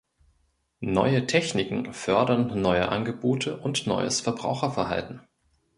Neue 0.83 1.27
Techniken 1.27 1.93
fördern 1.93 2.59
neue 2.59 2.89
Angebote 2.89 3.57
und 3.57 3.85
neues 3.85 4.19
Verbraucherverhalten. 4.19 5.21